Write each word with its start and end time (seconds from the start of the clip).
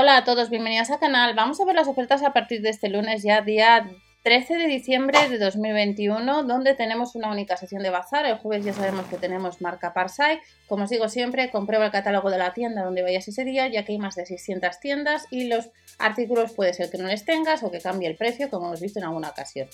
Hola 0.00 0.18
a 0.18 0.22
todos, 0.22 0.48
bienvenidos 0.48 0.90
al 0.90 1.00
canal. 1.00 1.34
Vamos 1.34 1.60
a 1.60 1.64
ver 1.64 1.74
las 1.74 1.88
ofertas 1.88 2.22
a 2.22 2.32
partir 2.32 2.62
de 2.62 2.68
este 2.68 2.88
lunes, 2.88 3.24
ya 3.24 3.42
día 3.42 3.90
13 4.22 4.54
de 4.54 4.68
diciembre 4.68 5.28
de 5.28 5.38
2021, 5.38 6.44
donde 6.44 6.74
tenemos 6.74 7.16
una 7.16 7.32
única 7.32 7.56
sesión 7.56 7.82
de 7.82 7.90
bazar. 7.90 8.24
El 8.24 8.38
jueves 8.38 8.64
ya 8.64 8.72
sabemos 8.72 9.06
que 9.06 9.16
tenemos 9.16 9.60
marca 9.60 9.92
Parsai. 9.92 10.38
Como 10.68 10.84
os 10.84 10.90
digo 10.90 11.08
siempre, 11.08 11.50
comprueba 11.50 11.86
el 11.86 11.90
catálogo 11.90 12.30
de 12.30 12.38
la 12.38 12.54
tienda 12.54 12.84
donde 12.84 13.02
vayas 13.02 13.26
ese 13.26 13.44
día, 13.44 13.66
ya 13.66 13.84
que 13.84 13.90
hay 13.90 13.98
más 13.98 14.14
de 14.14 14.24
600 14.24 14.78
tiendas 14.78 15.26
y 15.32 15.48
los 15.48 15.70
artículos 15.98 16.52
puede 16.52 16.74
ser 16.74 16.90
que 16.90 16.98
no 16.98 17.08
les 17.08 17.24
tengas 17.24 17.64
o 17.64 17.72
que 17.72 17.80
cambie 17.80 18.06
el 18.06 18.14
precio, 18.14 18.50
como 18.50 18.68
hemos 18.68 18.80
visto 18.80 19.00
en 19.00 19.06
alguna 19.06 19.30
ocasión. 19.30 19.68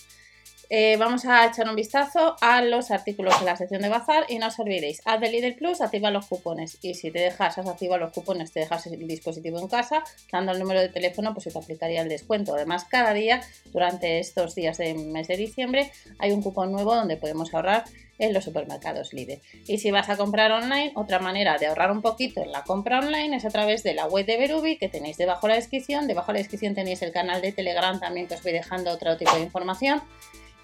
Eh, 0.70 0.96
vamos 0.98 1.24
a 1.26 1.46
echar 1.46 1.68
un 1.68 1.76
vistazo 1.76 2.36
a 2.40 2.62
los 2.62 2.90
artículos 2.90 3.38
de 3.38 3.44
la 3.44 3.56
sección 3.56 3.82
de 3.82 3.88
bazar 3.88 4.24
y 4.28 4.38
no 4.38 4.46
os 4.46 4.58
olvidéis, 4.58 5.02
haz 5.04 5.20
de 5.20 5.30
Lidl 5.30 5.54
Plus, 5.54 5.80
activa 5.80 6.10
los 6.10 6.26
cupones 6.26 6.78
y 6.80 6.94
si 6.94 7.10
te 7.10 7.18
dejas, 7.18 7.58
has 7.58 7.66
activado 7.66 8.00
los 8.00 8.12
cupones, 8.12 8.52
te 8.52 8.60
dejas 8.60 8.86
el 8.86 9.06
dispositivo 9.06 9.58
en 9.58 9.68
casa, 9.68 10.02
dando 10.32 10.52
el 10.52 10.58
número 10.58 10.80
de 10.80 10.88
teléfono, 10.88 11.34
pues 11.34 11.44
se 11.44 11.50
te 11.50 11.58
aplicaría 11.58 12.02
el 12.02 12.08
descuento. 12.08 12.54
Además, 12.54 12.84
cada 12.84 13.12
día, 13.12 13.42
durante 13.72 14.18
estos 14.18 14.54
días 14.54 14.78
del 14.78 15.06
mes 15.06 15.28
de 15.28 15.36
diciembre, 15.36 15.90
hay 16.18 16.32
un 16.32 16.42
cupón 16.42 16.72
nuevo 16.72 16.94
donde 16.94 17.16
podemos 17.16 17.52
ahorrar 17.52 17.84
en 18.18 18.32
los 18.32 18.44
supermercados 18.44 19.12
Lidl. 19.12 19.40
Y 19.66 19.78
si 19.78 19.90
vas 19.90 20.08
a 20.08 20.16
comprar 20.16 20.52
online, 20.52 20.92
otra 20.94 21.18
manera 21.18 21.58
de 21.58 21.66
ahorrar 21.66 21.90
un 21.90 22.00
poquito 22.00 22.42
en 22.42 22.52
la 22.52 22.62
compra 22.62 23.00
online 23.00 23.36
es 23.36 23.44
a 23.44 23.50
través 23.50 23.82
de 23.82 23.94
la 23.94 24.06
web 24.06 24.24
de 24.24 24.36
Berubi 24.36 24.78
que 24.78 24.88
tenéis 24.88 25.16
debajo 25.16 25.46
de 25.46 25.54
la 25.54 25.56
descripción. 25.56 26.06
Debajo 26.06 26.28
de 26.28 26.34
la 26.34 26.38
descripción 26.38 26.74
tenéis 26.74 27.02
el 27.02 27.12
canal 27.12 27.42
de 27.42 27.52
Telegram 27.52 27.98
también 27.98 28.28
que 28.28 28.34
os 28.34 28.42
voy 28.42 28.52
dejando 28.52 28.92
otro 28.92 29.16
tipo 29.16 29.34
de 29.34 29.42
información 29.42 30.00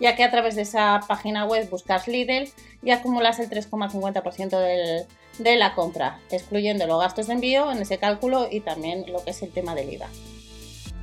ya 0.01 0.17
que 0.17 0.25
a 0.25 0.31
través 0.31 0.57
de 0.57 0.63
esa 0.63 1.01
página 1.07 1.45
web 1.45 1.69
buscas 1.71 2.09
Lidl 2.09 2.51
y 2.83 2.91
acumulas 2.91 3.39
el 3.39 3.51
3,50% 3.51 5.07
de 5.39 5.57
la 5.57 5.75
compra, 5.75 6.19
excluyendo 6.31 6.87
los 6.87 7.01
gastos 7.01 7.27
de 7.27 7.35
envío 7.35 7.71
en 7.71 7.79
ese 7.79 7.99
cálculo 7.99 8.49
y 8.51 8.61
también 8.61 9.05
lo 9.13 9.23
que 9.23 9.31
es 9.31 9.43
el 9.43 9.51
tema 9.53 9.75
del 9.75 9.93
IVA. 9.93 10.09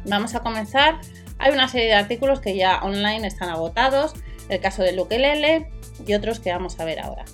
Vamos 0.05 0.35
a 0.35 0.41
comenzar. 0.41 0.99
Hay 1.37 1.53
una 1.53 1.67
serie 1.67 1.87
de 1.87 1.93
artículos 1.93 2.39
que 2.39 2.55
ya 2.55 2.79
online 2.81 3.27
están 3.27 3.49
agotados, 3.49 4.13
el 4.49 4.59
caso 4.59 4.81
del 4.81 4.99
Ukelele 4.99 5.69
y 6.05 6.13
otros 6.15 6.39
que 6.39 6.51
vamos 6.51 6.79
a 6.79 6.85
ver 6.85 6.99
ahora. 6.99 7.25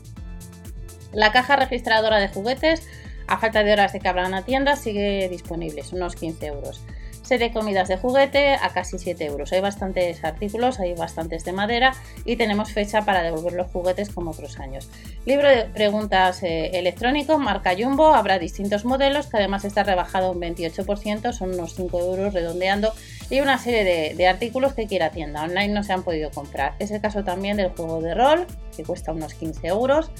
La 1.14 1.32
caja 1.32 1.56
registradora 1.56 2.20
de 2.20 2.28
juguetes, 2.28 2.88
a 3.28 3.38
falta 3.38 3.64
de 3.64 3.72
horas 3.72 3.94
de 3.94 4.00
que 4.00 4.08
abran 4.10 4.32
la 4.32 4.42
tienda, 4.42 4.76
sigue 4.76 5.30
disponible, 5.30 5.84
son 5.84 6.00
unos 6.00 6.16
15 6.16 6.46
euros 6.48 6.82
de 7.30 7.52
comidas 7.52 7.88
de 7.88 7.98
juguete 7.98 8.56
a 8.56 8.70
casi 8.70 9.00
7 9.00 9.26
euros. 9.26 9.52
Hay 9.54 9.62
bastantes 9.62 10.24
artículos, 10.24 10.80
hay 10.80 10.94
bastantes 10.94 11.44
de 11.46 11.54
madera 11.54 11.94
y 12.26 12.36
tenemos 12.36 12.72
fecha 12.72 13.04
para 13.06 13.24
devolver 13.24 13.54
los 13.54 13.72
juguetes 13.72 14.10
como 14.10 14.32
otros 14.32 14.60
años. 14.60 14.90
Libro 15.26 15.48
de 15.48 15.64
preguntas 15.66 16.44
eh, 16.44 16.72
electrónico, 16.74 17.40
marca 17.40 17.74
Jumbo, 17.78 18.14
habrá 18.14 18.40
distintos 18.40 18.86
modelos 18.86 19.28
que 19.28 19.38
además 19.38 19.66
está 19.66 19.84
rebajado 19.84 20.32
un 20.32 20.42
28%, 20.42 21.34
son 21.34 21.54
unos 21.54 21.76
5 21.76 22.00
euros 22.00 22.34
redondeando 22.34 22.94
y 23.30 23.40
una 23.40 23.58
serie 23.58 23.84
de, 23.84 24.16
de 24.16 24.28
artículos 24.28 24.74
que 24.74 24.86
quiera 24.86 25.10
tienda. 25.10 25.44
Online 25.44 25.70
no 25.70 25.84
se 25.84 25.94
han 25.94 26.04
podido 26.04 26.30
comprar. 26.30 26.76
Es 26.80 26.92
el 26.92 27.02
caso 27.02 27.24
también 27.24 27.58
del 27.58 27.70
juego 27.70 28.02
de 28.02 28.14
rol, 28.14 28.46
que 28.76 28.84
cuesta 28.84 29.12
unos 29.12 29.34
15 29.34 29.68
euros. 29.68 30.12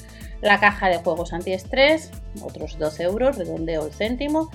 La 0.42 0.60
caja 0.60 0.90
de 0.90 0.98
juegos 0.98 1.32
antiestrés, 1.32 2.12
otros 2.42 2.78
12 2.78 3.04
euros, 3.04 3.38
redondeo 3.38 3.86
el 3.86 3.94
céntimo. 3.94 4.50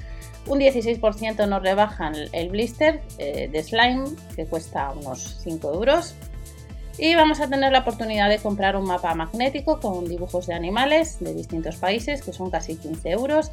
Un 0.49 0.61
16% 0.61 1.47
nos 1.47 1.63
rebajan 1.63 2.15
el 2.33 2.49
blister 2.49 3.03
eh, 3.19 3.49
de 3.53 3.63
slime, 3.63 4.07
que 4.35 4.47
cuesta 4.47 4.91
unos 4.93 5.37
5 5.43 5.75
euros. 5.75 6.15
Y 6.97 7.15
vamos 7.15 7.41
a 7.41 7.49
tener 7.49 7.71
la 7.71 7.81
oportunidad 7.81 8.31
de 8.31 8.39
comprar 8.39 8.75
un 8.75 8.85
mapa 8.85 9.15
magnético 9.15 9.79
con 9.79 10.07
dibujos 10.07 10.47
de 10.47 10.55
animales 10.55 11.21
de 11.21 11.35
distintos 11.35 11.77
países, 11.77 12.23
que 12.23 12.33
son 12.33 12.51
casi 12.51 12.77
15 12.77 13.11
euros. 13.11 13.53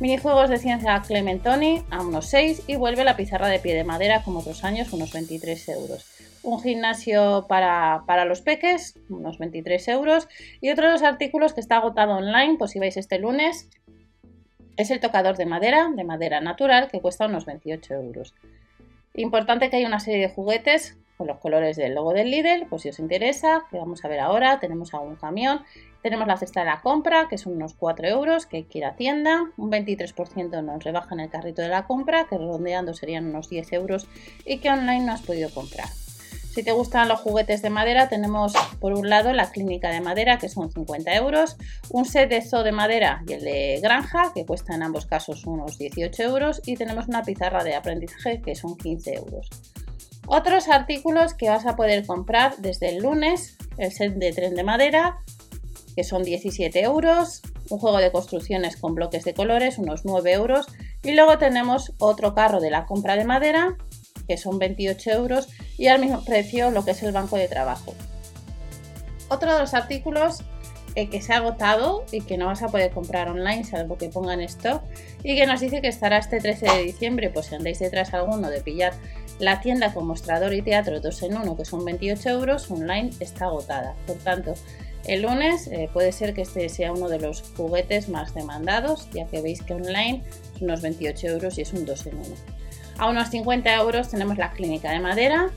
Minijuegos 0.00 0.50
de 0.50 0.58
ciencia 0.58 1.00
Clementoni 1.06 1.84
a 1.90 2.02
unos 2.02 2.26
6 2.26 2.64
y 2.66 2.74
vuelve 2.74 3.04
la 3.04 3.16
pizarra 3.16 3.46
de 3.46 3.60
pie 3.60 3.74
de 3.74 3.84
madera 3.84 4.22
como 4.24 4.40
otros 4.40 4.64
años, 4.64 4.92
unos 4.92 5.12
23 5.12 5.68
euros. 5.68 6.06
Un 6.42 6.60
gimnasio 6.60 7.46
para, 7.48 8.02
para 8.06 8.24
los 8.24 8.40
peques, 8.40 8.98
unos 9.08 9.38
23 9.38 9.88
euros. 9.88 10.28
Y 10.60 10.70
otro 10.70 10.86
de 10.86 10.92
los 10.92 11.02
artículos 11.02 11.54
que 11.54 11.60
está 11.60 11.76
agotado 11.76 12.16
online, 12.16 12.56
pues 12.58 12.72
si 12.72 12.80
vais 12.80 12.96
este 12.96 13.20
lunes, 13.20 13.70
es 14.76 14.90
el 14.90 15.00
tocador 15.00 15.36
de 15.36 15.46
madera, 15.46 15.90
de 15.94 16.04
madera 16.04 16.40
natural, 16.40 16.88
que 16.90 17.00
cuesta 17.00 17.26
unos 17.26 17.46
28 17.46 17.94
euros. 17.94 18.34
Importante 19.14 19.68
que 19.68 19.76
hay 19.76 19.84
una 19.84 20.00
serie 20.00 20.20
de 20.20 20.34
juguetes 20.34 20.96
con 21.18 21.26
los 21.26 21.38
colores 21.38 21.76
del 21.76 21.94
logo 21.94 22.12
del 22.12 22.30
Lidl, 22.30 22.66
pues 22.68 22.82
si 22.82 22.88
os 22.88 22.98
interesa, 22.98 23.64
que 23.70 23.78
vamos 23.78 24.04
a 24.04 24.08
ver 24.08 24.20
ahora, 24.20 24.58
tenemos 24.58 24.92
algún 24.94 25.16
camión, 25.16 25.62
tenemos 26.02 26.26
la 26.26 26.36
cesta 26.36 26.60
de 26.60 26.66
la 26.66 26.80
compra, 26.80 27.28
que 27.28 27.38
son 27.38 27.54
unos 27.54 27.74
4 27.74 28.08
euros, 28.08 28.46
que 28.46 28.58
hay 28.58 28.64
que 28.64 28.78
ir 28.78 28.84
a 28.84 28.96
tienda, 28.96 29.44
un 29.56 29.70
23% 29.70 30.62
nos 30.64 30.82
rebaja 30.82 31.14
en 31.14 31.20
el 31.20 31.30
carrito 31.30 31.62
de 31.62 31.68
la 31.68 31.86
compra, 31.86 32.26
que 32.28 32.38
redondeando 32.38 32.94
serían 32.94 33.26
unos 33.26 33.48
10 33.48 33.72
euros 33.74 34.08
y 34.44 34.58
que 34.58 34.70
online 34.70 35.04
no 35.04 35.12
has 35.12 35.22
podido 35.22 35.50
comprar. 35.50 35.88
Si 36.52 36.62
te 36.62 36.72
gustan 36.72 37.08
los 37.08 37.20
juguetes 37.20 37.62
de 37.62 37.70
madera, 37.70 38.10
tenemos 38.10 38.52
por 38.78 38.92
un 38.92 39.08
lado 39.08 39.32
la 39.32 39.50
clínica 39.50 39.90
de 39.90 40.02
madera, 40.02 40.36
que 40.36 40.50
son 40.50 40.70
50 40.70 41.14
euros, 41.14 41.56
un 41.88 42.04
set 42.04 42.28
de 42.28 42.42
zoo 42.42 42.62
de 42.62 42.72
madera 42.72 43.22
y 43.26 43.32
el 43.32 43.42
de 43.42 43.80
granja, 43.82 44.32
que 44.34 44.44
cuesta 44.44 44.74
en 44.74 44.82
ambos 44.82 45.06
casos 45.06 45.46
unos 45.46 45.78
18 45.78 46.22
euros, 46.24 46.60
y 46.66 46.76
tenemos 46.76 47.08
una 47.08 47.22
pizarra 47.22 47.64
de 47.64 47.74
aprendizaje, 47.74 48.42
que 48.42 48.54
son 48.54 48.76
15 48.76 49.14
euros. 49.14 49.48
Otros 50.26 50.68
artículos 50.68 51.32
que 51.32 51.48
vas 51.48 51.64
a 51.64 51.74
poder 51.74 52.04
comprar 52.04 52.54
desde 52.58 52.90
el 52.90 53.02
lunes, 53.02 53.56
el 53.78 53.90
set 53.90 54.12
de 54.16 54.34
tren 54.34 54.54
de 54.54 54.62
madera, 54.62 55.20
que 55.96 56.04
son 56.04 56.22
17 56.22 56.82
euros, 56.82 57.40
un 57.70 57.78
juego 57.78 57.96
de 57.96 58.12
construcciones 58.12 58.76
con 58.76 58.94
bloques 58.94 59.24
de 59.24 59.32
colores, 59.32 59.78
unos 59.78 60.04
9 60.04 60.30
euros, 60.34 60.66
y 61.02 61.12
luego 61.12 61.38
tenemos 61.38 61.94
otro 61.98 62.34
carro 62.34 62.60
de 62.60 62.70
la 62.70 62.84
compra 62.84 63.16
de 63.16 63.24
madera, 63.24 63.78
que 64.28 64.36
son 64.36 64.58
28 64.58 65.10
euros, 65.10 65.48
y 65.82 65.88
al 65.88 65.98
mismo 65.98 66.24
precio 66.24 66.70
lo 66.70 66.84
que 66.84 66.92
es 66.92 67.02
el 67.02 67.10
banco 67.10 67.36
de 67.36 67.48
trabajo. 67.48 67.92
Otro 69.28 69.52
de 69.52 69.58
los 69.58 69.74
artículos 69.74 70.38
eh, 70.94 71.10
que 71.10 71.20
se 71.20 71.32
ha 71.32 71.38
agotado 71.38 72.04
y 72.12 72.20
que 72.20 72.38
no 72.38 72.46
vas 72.46 72.62
a 72.62 72.68
poder 72.68 72.92
comprar 72.92 73.28
online, 73.28 73.64
salvo 73.64 73.98
que 73.98 74.08
pongan 74.08 74.40
stock, 74.42 74.80
y 75.24 75.34
que 75.34 75.44
nos 75.44 75.58
dice 75.58 75.82
que 75.82 75.88
estará 75.88 76.18
este 76.18 76.38
13 76.38 76.66
de 76.66 76.82
diciembre, 76.84 77.30
pues 77.30 77.46
si 77.46 77.56
andáis 77.56 77.80
detrás 77.80 78.14
alguno 78.14 78.48
de 78.48 78.60
pillar 78.60 78.92
la 79.40 79.60
tienda 79.60 79.92
con 79.92 80.06
mostrador 80.06 80.54
y 80.54 80.62
teatro 80.62 81.00
2 81.00 81.22
en 81.24 81.38
1, 81.38 81.56
que 81.56 81.64
son 81.64 81.84
28 81.84 82.28
euros, 82.28 82.70
online 82.70 83.10
está 83.18 83.46
agotada. 83.46 83.96
Por 84.06 84.18
tanto, 84.18 84.54
el 85.08 85.22
lunes 85.22 85.66
eh, 85.66 85.90
puede 85.92 86.12
ser 86.12 86.32
que 86.32 86.42
este 86.42 86.68
sea 86.68 86.92
uno 86.92 87.08
de 87.08 87.18
los 87.18 87.42
juguetes 87.56 88.08
más 88.08 88.34
demandados, 88.34 89.10
ya 89.10 89.26
que 89.26 89.42
veis 89.42 89.62
que 89.62 89.74
online 89.74 90.22
son 90.52 90.62
unos 90.68 90.80
28 90.80 91.26
euros 91.26 91.58
y 91.58 91.62
es 91.62 91.72
un 91.72 91.84
2 91.84 92.06
en 92.06 92.18
1. 92.18 92.26
A 92.98 93.08
unos 93.08 93.30
50 93.30 93.74
euros 93.76 94.08
tenemos 94.10 94.38
la 94.38 94.52
clínica 94.52 94.90
de 94.90 95.00
madera. 95.00 95.50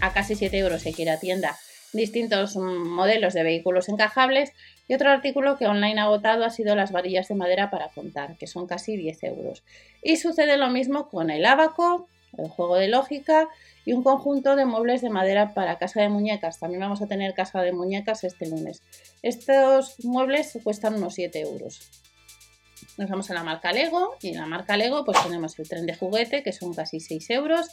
A 0.00 0.12
casi 0.12 0.34
7 0.34 0.58
euros 0.58 0.82
se 0.82 0.92
quiere 0.92 1.10
a 1.10 1.20
tienda 1.20 1.58
distintos 1.92 2.56
modelos 2.56 3.34
de 3.34 3.42
vehículos 3.42 3.88
encajables. 3.88 4.52
Y 4.86 4.94
otro 4.94 5.10
artículo 5.10 5.56
que 5.56 5.66
online 5.66 6.00
agotado 6.00 6.44
ha 6.44 6.50
sido 6.50 6.76
las 6.76 6.92
varillas 6.92 7.28
de 7.28 7.34
madera 7.34 7.70
para 7.70 7.88
contar, 7.88 8.36
que 8.36 8.46
son 8.46 8.66
casi 8.66 8.96
10 8.96 9.24
euros. 9.24 9.62
Y 10.02 10.16
sucede 10.16 10.56
lo 10.56 10.68
mismo 10.70 11.08
con 11.08 11.30
el 11.30 11.44
abaco, 11.44 12.08
el 12.36 12.48
juego 12.48 12.76
de 12.76 12.88
lógica 12.88 13.48
y 13.84 13.92
un 13.92 14.02
conjunto 14.02 14.54
de 14.56 14.66
muebles 14.66 15.02
de 15.02 15.10
madera 15.10 15.54
para 15.54 15.78
casa 15.78 16.00
de 16.00 16.08
muñecas. 16.08 16.58
También 16.58 16.80
vamos 16.80 17.02
a 17.02 17.06
tener 17.06 17.34
casa 17.34 17.62
de 17.62 17.72
muñecas 17.72 18.24
este 18.24 18.48
lunes. 18.48 18.82
Estos 19.22 20.02
muebles 20.04 20.58
cuestan 20.62 20.94
unos 20.94 21.14
7 21.14 21.40
euros 21.40 21.80
nos 22.98 23.08
vamos 23.08 23.30
a 23.30 23.34
la 23.34 23.44
marca 23.44 23.72
Lego 23.72 24.16
y 24.20 24.30
en 24.30 24.38
la 24.38 24.46
marca 24.46 24.76
Lego 24.76 25.04
pues 25.04 25.22
tenemos 25.22 25.56
el 25.58 25.68
tren 25.68 25.86
de 25.86 25.94
juguete 25.94 26.42
que 26.42 26.52
son 26.52 26.74
casi 26.74 26.98
6 26.98 27.30
euros, 27.30 27.68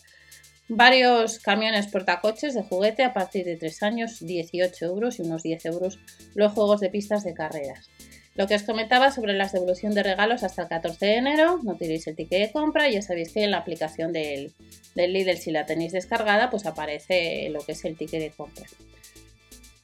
varios 0.68 1.40
camiones 1.40 1.88
portacoches 1.88 2.54
de 2.54 2.64
juguete 2.64 3.04
a 3.04 3.14
partir 3.14 3.46
de 3.46 3.58
3 3.58 3.84
años 3.84 4.26
18 4.26 4.86
euros 4.86 5.20
y 5.20 5.24
unos 5.24 5.44
10 5.44 5.66
euros 5.66 6.00
los 6.34 6.54
juegos 6.54 6.80
de 6.80 6.90
pistas 6.90 7.24
de 7.24 7.34
carreras. 7.34 7.90
Lo 8.36 8.48
que 8.48 8.56
os 8.56 8.64
comentaba 8.64 9.12
sobre 9.12 9.34
la 9.34 9.48
devolución 9.48 9.94
de 9.94 10.04
regalos 10.04 10.44
hasta 10.44 10.64
el 10.64 10.68
14 10.68 11.06
de 11.06 11.16
enero, 11.16 11.60
no 11.64 11.76
tiréis 11.76 12.06
el 12.08 12.18
ticket 12.18 12.48
de 12.48 12.52
compra, 12.52 12.90
ya 12.90 13.02
sabéis 13.02 13.32
que 13.32 13.44
en 13.44 13.52
la 13.52 13.60
aplicación 13.60 14.12
del, 14.12 14.54
del 14.94 15.14
Lidl 15.14 15.38
si 15.38 15.52
la 15.52 15.66
tenéis 15.66 15.94
descargada 15.94 16.50
pues 16.50 16.66
aparece 16.66 17.48
lo 17.50 17.60
que 17.60 17.72
es 17.72 17.86
el 17.86 17.96
ticket 17.96 18.22
de 18.22 18.32
compra. 18.32 18.66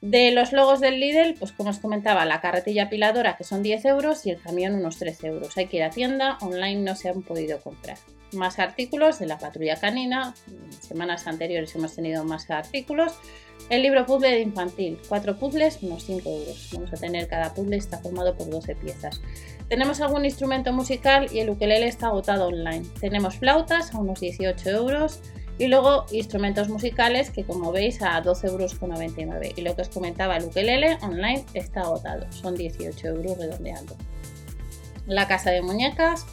De 0.01 0.31
los 0.31 0.51
logos 0.51 0.79
del 0.79 0.99
Lidl, 0.99 1.35
pues 1.35 1.51
como 1.51 1.69
os 1.69 1.77
comentaba, 1.77 2.25
la 2.25 2.41
carretilla 2.41 2.85
apiladora 2.85 3.37
que 3.37 3.43
son 3.43 3.61
10 3.61 3.85
euros 3.85 4.25
y 4.25 4.31
el 4.31 4.41
camión 4.41 4.73
unos 4.73 4.97
13 4.97 5.27
euros. 5.27 5.55
Hay 5.57 5.67
que 5.67 5.77
ir 5.77 5.83
a 5.83 5.91
tienda, 5.91 6.39
online 6.41 6.81
no 6.81 6.95
se 6.95 7.09
han 7.09 7.21
podido 7.21 7.59
comprar. 7.61 7.97
Más 8.33 8.57
artículos 8.57 9.19
de 9.19 9.27
la 9.27 9.37
patrulla 9.37 9.75
canina, 9.75 10.33
semanas 10.79 11.27
anteriores 11.27 11.75
hemos 11.75 11.95
tenido 11.95 12.23
más 12.23 12.49
artículos. 12.49 13.13
El 13.69 13.83
libro 13.83 14.07
puzzle 14.07 14.31
de 14.31 14.41
infantil, 14.41 14.97
4 15.07 15.37
puzzles, 15.37 15.77
unos 15.83 16.03
5 16.05 16.29
euros. 16.29 16.69
Vamos 16.73 16.91
a 16.93 16.97
tener 16.97 17.27
cada 17.27 17.53
puzzle, 17.53 17.77
está 17.77 17.99
formado 17.99 18.35
por 18.35 18.49
12 18.49 18.75
piezas. 18.77 19.21
Tenemos 19.69 20.01
algún 20.01 20.25
instrumento 20.25 20.73
musical 20.73 21.27
y 21.31 21.41
el 21.41 21.51
ukelele 21.51 21.87
está 21.87 22.07
agotado 22.07 22.47
online. 22.47 22.87
Tenemos 22.99 23.37
flautas 23.37 23.93
a 23.93 23.99
unos 23.99 24.19
18 24.19 24.67
euros 24.71 25.21
y 25.61 25.67
luego 25.67 26.07
instrumentos 26.11 26.69
musicales 26.69 27.29
que 27.29 27.43
como 27.43 27.71
veis 27.71 28.01
a 28.01 28.19
12,99 28.23 29.27
euros. 29.27 29.53
Y 29.55 29.61
lo 29.61 29.75
que 29.75 29.83
os 29.83 29.89
comentaba, 29.89 30.37
el 30.37 30.45
ukelele 30.45 30.97
online 31.03 31.45
está 31.53 31.81
agotado, 31.81 32.25
son 32.31 32.55
18 32.55 33.07
euros 33.09 33.37
redondeando. 33.37 33.95
La 35.05 35.27
casa 35.27 35.51
de 35.51 35.61
muñecas, 35.61 36.25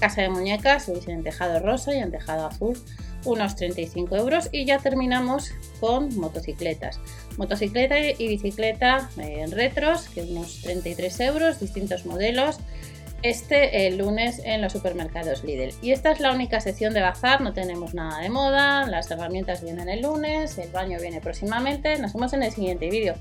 Casa 0.00 0.20
de 0.20 0.28
muñecas, 0.28 0.88
veis 0.88 1.08
en 1.08 1.22
tejado 1.22 1.60
rosa 1.60 1.94
y 1.94 1.98
en 1.98 2.10
tejado 2.10 2.46
azul, 2.46 2.76
unos 3.24 3.56
35 3.56 4.16
euros. 4.16 4.50
Y 4.52 4.66
ya 4.66 4.78
terminamos 4.78 5.52
con 5.80 6.14
motocicletas. 6.18 7.00
Motocicleta 7.38 7.98
y 7.98 8.28
bicicleta 8.28 9.08
en 9.16 9.50
retros, 9.50 10.08
que 10.08 10.22
unos 10.22 10.60
33 10.60 11.20
euros, 11.20 11.60
distintos 11.60 12.04
modelos 12.04 12.58
este 13.24 13.86
el 13.86 13.98
lunes 13.98 14.40
en 14.44 14.60
los 14.60 14.72
supermercados 14.72 15.42
Lidl. 15.42 15.74
Y 15.82 15.92
esta 15.92 16.12
es 16.12 16.20
la 16.20 16.32
única 16.32 16.60
sección 16.60 16.92
de 16.94 17.00
bazar, 17.00 17.40
no 17.40 17.52
tenemos 17.52 17.94
nada 17.94 18.20
de 18.20 18.28
moda, 18.28 18.86
las 18.86 19.10
herramientas 19.10 19.62
vienen 19.62 19.88
el 19.88 20.02
lunes, 20.02 20.58
el 20.58 20.70
baño 20.70 20.98
viene 21.00 21.20
próximamente. 21.20 21.98
Nos 21.98 22.12
vemos 22.12 22.32
en 22.34 22.42
el 22.42 22.52
siguiente 22.52 22.90
vídeo. 22.90 23.14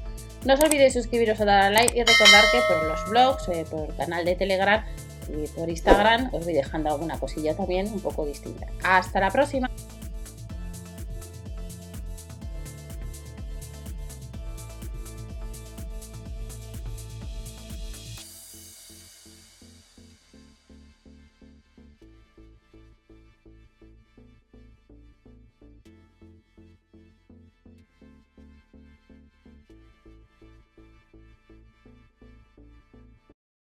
No 0.46 0.56
os 0.56 0.60
olvidéis 0.60 0.94
suscribiros 0.94 1.40
o 1.40 1.46
dar 1.46 1.64
a 1.64 1.70
like 1.70 1.98
y 1.98 2.04
recordar 2.04 2.44
que 2.52 2.60
por 2.68 2.84
los 2.84 3.10
blogs, 3.10 3.48
eh, 3.50 3.66
por 3.70 3.90
el 3.90 3.96
canal 3.96 4.26
de 4.26 4.36
Telegram 4.36 4.84
y 5.30 5.48
por 5.48 5.70
Instagram 5.70 6.30
os 6.34 6.44
voy 6.44 6.54
dejando 6.54 6.90
alguna 6.90 7.18
cosilla 7.18 7.56
también 7.56 7.88
un 7.88 8.02
poco 8.02 8.26
distinta. 8.26 8.68
Hasta 8.84 9.22
la 9.22 9.32
próxima. 9.32 9.70